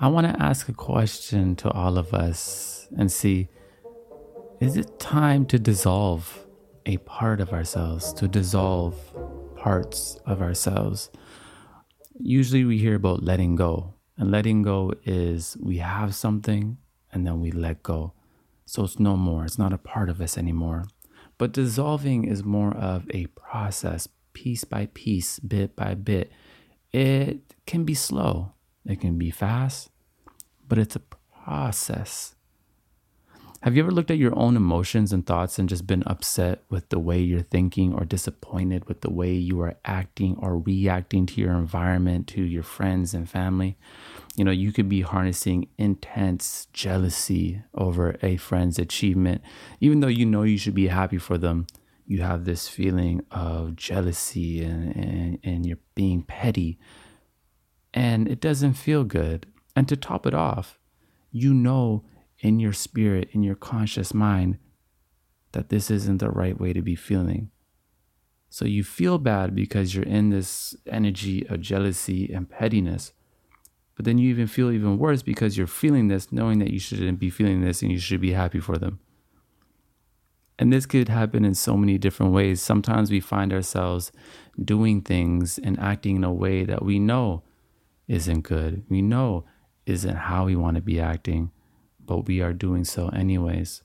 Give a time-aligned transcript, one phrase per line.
[0.00, 3.48] I want to ask a question to all of us and see
[4.60, 6.46] is it time to dissolve
[6.86, 8.94] a part of ourselves, to dissolve
[9.56, 11.10] parts of ourselves?
[12.16, 16.78] Usually we hear about letting go, and letting go is we have something
[17.12, 18.12] and then we let go.
[18.66, 20.84] So it's no more, it's not a part of us anymore.
[21.38, 26.30] But dissolving is more of a process, piece by piece, bit by bit.
[26.92, 28.52] It can be slow,
[28.88, 29.90] it can be fast,
[30.66, 31.02] but it's a
[31.44, 32.34] process.
[33.62, 36.90] Have you ever looked at your own emotions and thoughts and just been upset with
[36.90, 41.40] the way you're thinking or disappointed with the way you are acting or reacting to
[41.40, 43.76] your environment, to your friends and family?
[44.36, 49.42] You know, you could be harnessing intense jealousy over a friend's achievement.
[49.80, 51.66] Even though you know you should be happy for them,
[52.06, 56.78] you have this feeling of jealousy and, and, and you're being petty.
[57.98, 59.46] And it doesn't feel good.
[59.74, 60.78] And to top it off,
[61.32, 62.04] you know
[62.38, 64.58] in your spirit, in your conscious mind,
[65.50, 67.50] that this isn't the right way to be feeling.
[68.50, 73.12] So you feel bad because you're in this energy of jealousy and pettiness.
[73.96, 77.18] But then you even feel even worse because you're feeling this, knowing that you shouldn't
[77.18, 79.00] be feeling this and you should be happy for them.
[80.56, 82.62] And this could happen in so many different ways.
[82.62, 84.12] Sometimes we find ourselves
[84.56, 87.42] doing things and acting in a way that we know
[88.08, 88.84] isn't good.
[88.88, 89.44] We know
[89.86, 91.50] isn't how we want to be acting
[92.08, 93.82] but we are doing so anyways.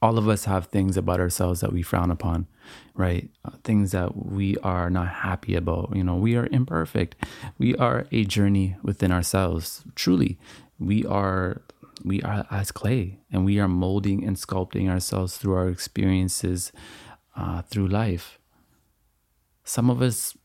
[0.00, 2.46] All of us have things about ourselves that we frown upon,
[2.94, 3.30] right?
[3.44, 5.92] Uh, things that we are not happy about.
[5.94, 7.16] You know, we are imperfect.
[7.58, 9.84] We are a journey within ourselves.
[9.94, 10.38] Truly,
[10.78, 11.62] we are
[12.04, 16.72] we are as clay, and we are molding and sculpting ourselves through our experiences
[17.36, 18.38] uh, through life.
[19.64, 20.36] Some of us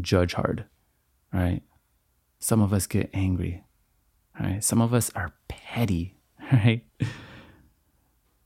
[0.00, 0.64] judge hard,
[1.32, 1.62] right?
[2.38, 3.64] Some of us get angry,
[4.38, 4.62] right?
[4.62, 6.18] Some of us are petty
[6.52, 6.84] right?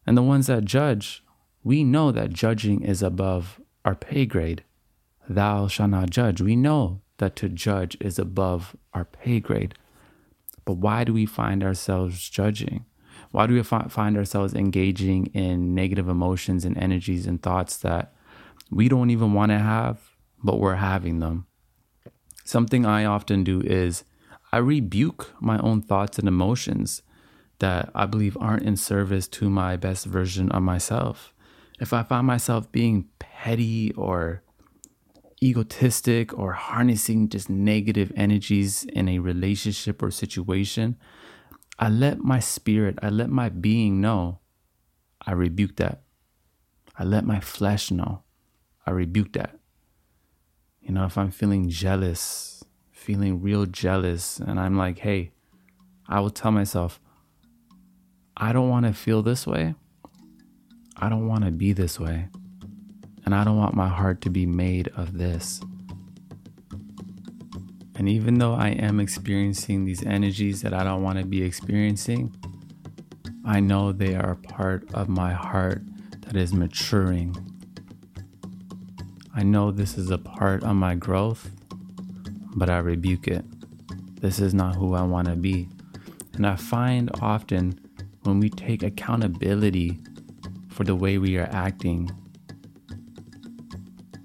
[0.06, 1.24] And the ones that judge,
[1.62, 4.64] we know that judging is above our pay grade.
[5.28, 6.40] Thou shalt not judge.
[6.40, 9.74] We know that to judge is above our pay grade.
[10.64, 12.84] But why do we find ourselves judging?
[13.30, 18.14] Why do we find ourselves engaging in negative emotions and energies and thoughts that
[18.70, 20.00] we don't even want to have,
[20.42, 21.46] but we're having them?
[22.52, 24.04] Something I often do is
[24.52, 27.00] I rebuke my own thoughts and emotions
[27.60, 31.32] that I believe aren't in service to my best version of myself.
[31.80, 34.42] If I find myself being petty or
[35.42, 40.98] egotistic or harnessing just negative energies in a relationship or situation,
[41.78, 44.40] I let my spirit, I let my being know
[45.26, 46.02] I rebuke that.
[46.98, 48.24] I let my flesh know
[48.86, 49.58] I rebuke that.
[50.82, 55.30] You know, if I'm feeling jealous, feeling real jealous, and I'm like, hey,
[56.08, 57.00] I will tell myself,
[58.36, 59.74] I don't want to feel this way.
[60.96, 62.28] I don't want to be this way.
[63.24, 65.60] And I don't want my heart to be made of this.
[67.94, 72.34] And even though I am experiencing these energies that I don't want to be experiencing,
[73.44, 75.82] I know they are part of my heart
[76.22, 77.51] that is maturing.
[79.34, 81.50] I know this is a part of my growth,
[82.54, 83.44] but I rebuke it.
[84.20, 85.68] This is not who I want to be.
[86.34, 87.80] And I find often
[88.24, 89.98] when we take accountability
[90.68, 92.10] for the way we are acting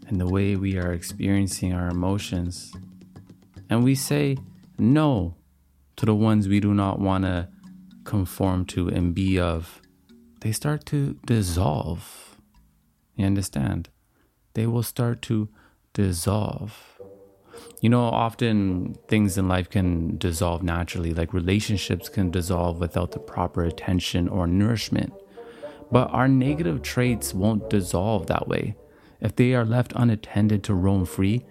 [0.08, 2.74] and the way we are experiencing our emotions,
[3.70, 4.38] and we say
[4.78, 5.36] no
[5.96, 7.48] to the ones we do not want to
[8.04, 9.82] conform to and be of,
[10.42, 12.38] they start to dissolve.
[13.16, 13.90] You understand?
[14.58, 15.50] They will start to
[15.94, 17.00] dissolve.
[17.80, 23.20] You know, often things in life can dissolve naturally, like relationships can dissolve without the
[23.20, 25.14] proper attention or nourishment.
[25.92, 28.76] But our negative traits won't dissolve that way.
[29.22, 31.46] If they are left unattended to roam free,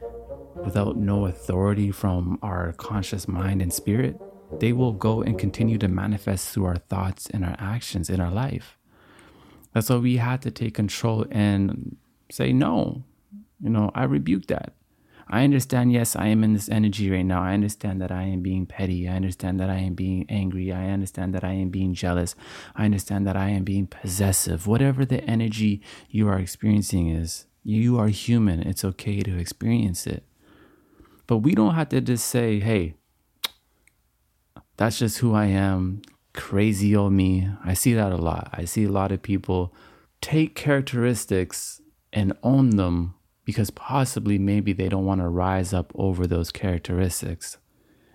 [0.57, 4.21] without no authority from our conscious mind and spirit,
[4.59, 8.33] they will go and continue to manifest through our thoughts and our actions in our
[8.33, 8.77] life.
[9.73, 11.99] That's why we had to take control and
[12.31, 13.05] say, no,
[13.61, 14.75] you know, I rebuke that.
[15.29, 17.43] I understand, yes, I am in this energy right now.
[17.43, 19.09] I understand that I am being petty.
[19.09, 20.73] I understand that I am being angry.
[20.73, 22.37] I understand that I am being jealous.
[22.77, 24.69] I understand that I am being possessive.
[24.69, 28.63] Whatever the energy you are experiencing is, you are human.
[28.63, 30.23] It's okay to experience it.
[31.27, 32.95] But we don't have to just say, hey,
[34.77, 36.03] that's just who I am.
[36.35, 37.49] Crazy old me.
[37.65, 38.51] I see that a lot.
[38.53, 39.75] I see a lot of people
[40.21, 41.81] take characteristics
[42.17, 43.15] and own them
[43.45, 47.59] because possibly maybe they don't want to rise up over those characteristics.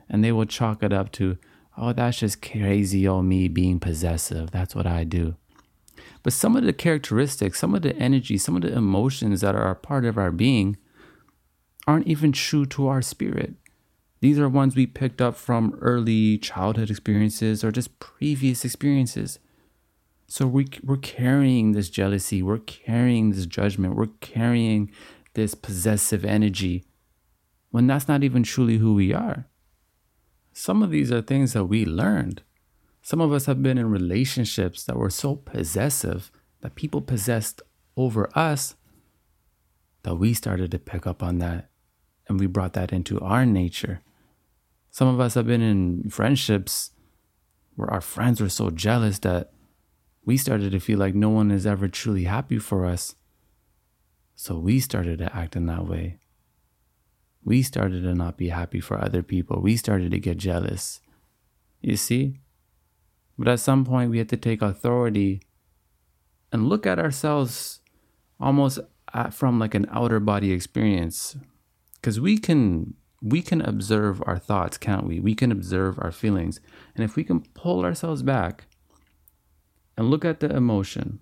[0.10, 1.38] And they will chalk it up to,
[1.78, 4.50] oh, that's just crazy old me being possessive.
[4.52, 5.36] That's what I do.
[6.24, 9.70] But some of the characteristics, some of the energy, some of the emotions that are
[9.70, 10.78] a part of our being
[11.88, 13.54] aren't even true to our spirit.
[14.20, 19.40] These are ones we picked up from early childhood experiences or just previous experiences.
[20.32, 24.90] So we, we're carrying this jealousy, we're carrying this judgment, we're carrying
[25.34, 26.86] this possessive energy
[27.72, 29.50] when that's not even truly who we are.
[30.54, 32.44] Some of these are things that we learned.
[33.02, 36.32] Some of us have been in relationships that were so possessive
[36.62, 37.62] that people possessed
[37.98, 38.76] over us
[40.04, 41.70] that we started to pick up on that
[42.30, 44.00] and we brought that into our nature.
[44.92, 46.92] Some of us have been in friendships
[47.76, 49.52] where our friends were so jealous that
[50.26, 53.16] we started to feel like no one is ever truly happy for us.
[54.36, 56.18] So we started to act in that way.
[57.44, 59.62] We started to not be happy for other people.
[59.62, 61.02] We started to get jealous.
[61.82, 62.40] You see?
[63.38, 65.42] But at some point, we had to take authority
[66.52, 67.80] and look at ourselves
[68.40, 68.80] almost
[69.14, 71.36] at, from like an outer body experience.
[71.96, 72.94] Because we can
[73.24, 75.20] we can observe our thoughts, can't we?
[75.20, 76.60] We can observe our feelings.
[76.96, 78.66] And if we can pull ourselves back
[79.98, 81.20] and look at the emotion,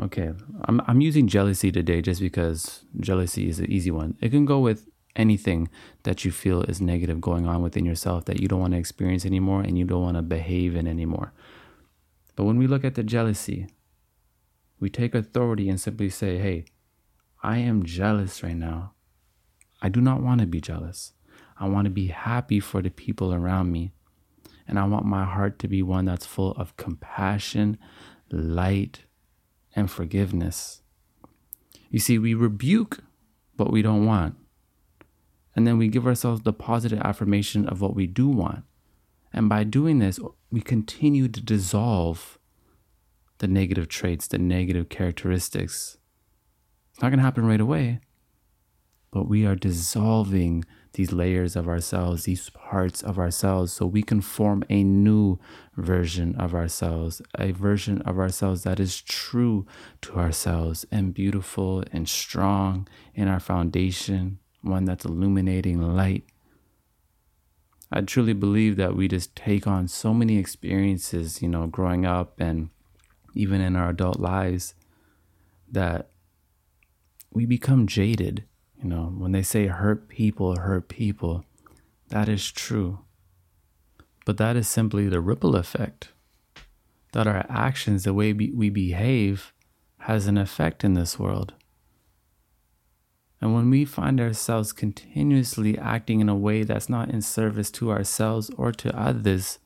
[0.00, 0.32] okay,
[0.64, 4.16] I'm, I'm using jealousy today just because jealousy is an easy one.
[4.20, 5.68] It can go with anything
[6.04, 9.26] that you feel is negative going on within yourself that you don't want to experience
[9.26, 11.32] anymore and you don't want to behave in anymore.
[12.34, 13.66] But when we look at the jealousy,
[14.80, 16.64] we take authority and simply say, hey,
[17.42, 18.92] I am jealous right now.
[19.82, 21.12] I do not want to be jealous.
[21.58, 23.92] I want to be happy for the people around me.
[24.72, 27.76] And I want my heart to be one that's full of compassion,
[28.30, 29.00] light,
[29.76, 30.80] and forgiveness.
[31.90, 33.00] You see, we rebuke
[33.58, 34.34] what we don't want.
[35.54, 38.64] And then we give ourselves the positive affirmation of what we do want.
[39.30, 40.18] And by doing this,
[40.50, 42.38] we continue to dissolve
[43.40, 45.98] the negative traits, the negative characteristics.
[46.92, 48.00] It's not going to happen right away,
[49.10, 50.64] but we are dissolving
[50.94, 55.38] these layers of ourselves, these parts of ourselves, so we can form a new
[55.76, 59.66] version of ourselves, a version of ourselves that is true
[60.02, 66.24] to ourselves and beautiful and strong in our foundation, one that's illuminating light.
[67.90, 72.40] I truly believe that we just take on so many experiences, you know, growing up
[72.40, 72.70] and
[73.34, 74.74] even in our adult lives,
[75.70, 76.10] that
[77.30, 78.44] we become jaded
[78.82, 81.44] you know, when they say hurt people hurt people,
[82.08, 83.00] that is true.
[84.26, 86.08] But that is simply the ripple effect.
[87.12, 89.52] That our actions, the way we behave,
[89.98, 91.54] has an effect in this world.
[93.40, 97.90] And when we find ourselves continuously acting in a way that's not in service to
[97.90, 99.58] ourselves or to others,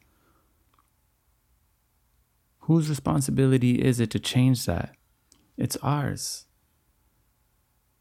[2.61, 4.95] whose responsibility is it to change that?
[5.57, 6.47] It's ours.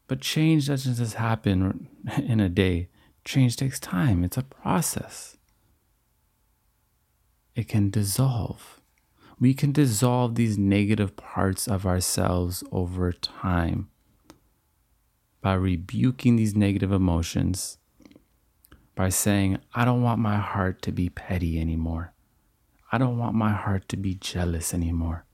[0.06, 1.88] But change doesn't just happen
[2.18, 2.88] in a day.
[3.24, 5.36] Change takes time, it's a process.
[7.54, 8.80] It can dissolve.
[9.40, 13.88] We can dissolve these negative parts of ourselves over time
[15.42, 17.78] by rebuking these negative emotions,
[18.94, 22.14] by saying, I don't want my heart to be petty anymore.
[22.90, 25.24] I don't want my heart to be jealous anymore.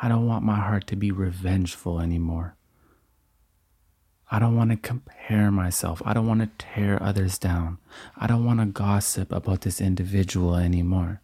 [0.00, 2.55] I don't want my heart to be revengeful anymore.
[4.28, 6.02] I don't want to compare myself.
[6.04, 7.78] I don't want to tear others down.
[8.16, 11.22] I don't want to gossip about this individual anymore.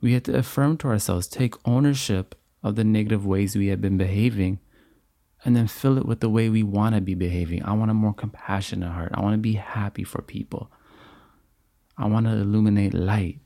[0.00, 3.96] We have to affirm to ourselves, take ownership of the negative ways we have been
[3.96, 4.58] behaving,
[5.44, 7.62] and then fill it with the way we want to be behaving.
[7.62, 9.12] I want a more compassionate heart.
[9.14, 10.72] I want to be happy for people.
[11.96, 13.40] I want to illuminate light.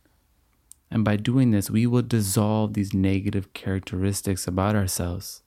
[0.91, 5.43] And by doing this, we will dissolve these negative characteristics about ourselves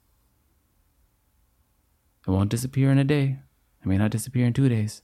[2.27, 3.39] it won't disappear in a day.
[3.81, 5.01] It may not disappear in two days.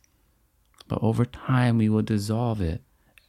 [0.88, 2.82] But over time, we will dissolve it.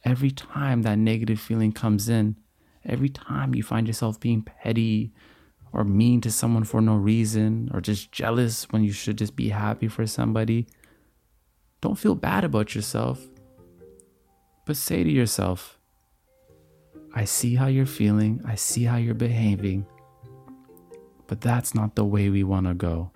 [0.05, 2.37] Every time that negative feeling comes in,
[2.85, 5.11] every time you find yourself being petty
[5.73, 9.49] or mean to someone for no reason or just jealous when you should just be
[9.49, 10.67] happy for somebody,
[11.81, 13.27] don't feel bad about yourself.
[14.65, 15.79] But say to yourself,
[17.13, 19.85] I see how you're feeling, I see how you're behaving,
[21.27, 23.11] but that's not the way we want to go.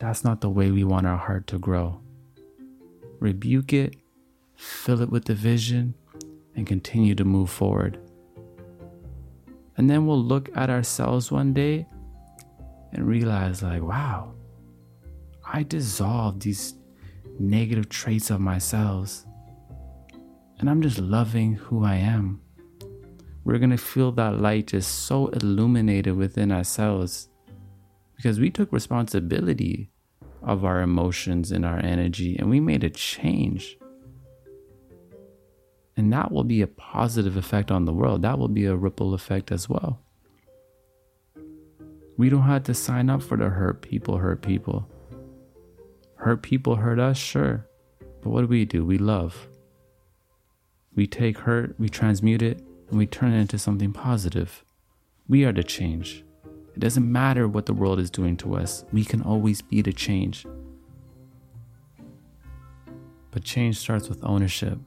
[0.00, 2.00] That's not the way we want our heart to grow.
[3.20, 3.96] Rebuke it,
[4.56, 5.94] fill it with the vision,
[6.56, 7.98] and continue to move forward.
[9.76, 11.86] And then we'll look at ourselves one day
[12.92, 14.32] and realize, like, wow,
[15.46, 16.74] I dissolved these
[17.38, 19.24] negative traits of myself.
[20.58, 22.42] and I'm just loving who I am.
[23.44, 27.29] We're going to feel that light just so illuminated within ourselves
[28.20, 29.88] because we took responsibility
[30.42, 33.78] of our emotions and our energy and we made a change.
[35.96, 38.20] And that will be a positive effect on the world.
[38.20, 40.00] That will be a ripple effect as well.
[42.18, 44.86] We don't have to sign up for the hurt people, hurt people.
[46.16, 47.66] Hurt people hurt us, sure.
[48.20, 48.84] But what do we do?
[48.84, 49.48] We love.
[50.94, 54.62] We take hurt, we transmute it, and we turn it into something positive.
[55.26, 56.22] We are the change.
[56.74, 59.92] It doesn't matter what the world is doing to us, we can always be the
[59.92, 60.46] change.
[63.30, 64.78] But change starts with ownership.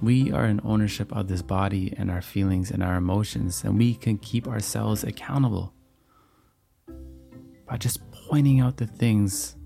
[0.00, 3.94] We are in ownership of this body and our feelings and our emotions, and we
[3.94, 5.72] can keep ourselves accountable
[7.66, 9.56] by just pointing out the things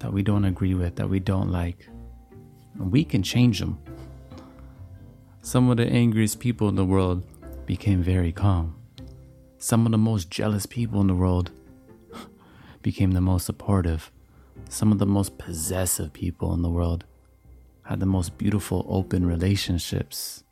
[0.00, 1.88] that we don't agree with, that we don't like.
[2.78, 3.78] And we can change them.
[5.42, 7.22] Some of the angriest people in the world
[7.66, 8.74] became very calm.
[9.58, 11.50] Some of the most jealous people in the world
[12.82, 14.12] became the most supportive.
[14.68, 17.04] Some of the most possessive people in the world
[17.84, 20.44] had the most beautiful open relationships.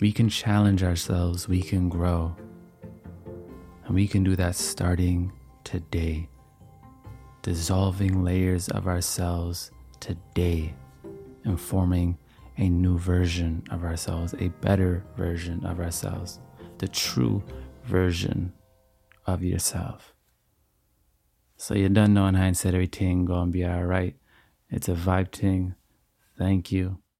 [0.00, 2.36] We can challenge ourselves, we can grow.
[3.84, 6.28] And we can do that starting today.
[7.42, 10.74] Dissolving layers of ourselves today
[11.44, 12.16] and forming
[12.56, 16.40] a new version of ourselves, a better version of ourselves,
[16.78, 17.42] the true
[17.84, 18.52] version
[19.26, 20.14] of yourself.
[21.56, 24.16] So you don't know in hindsight everything gonna be alright.
[24.70, 25.74] It's a vibe thing.
[26.36, 26.98] Thank you.